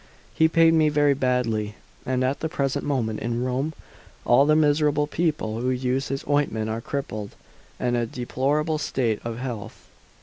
He 0.33 0.47
paid 0.47 0.73
me 0.73 0.89
very 0.89 1.13
badly; 1.13 1.75
and 2.07 2.23
at 2.23 2.39
the 2.39 2.49
present 2.49 2.83
moment 2.83 3.19
in 3.19 3.43
Rome 3.43 3.71
all 4.25 4.47
the 4.47 4.55
miserable 4.55 5.05
people 5.05 5.61
who 5.61 5.69
used 5.69 6.09
his 6.09 6.25
ointment 6.27 6.71
are 6.71 6.81
crippled 6.81 7.35
and 7.79 7.95
in 7.95 8.01
a 8.01 8.07
deplorable 8.07 8.79
state 8.79 9.21
of 9.23 9.37
health. 9.37 9.85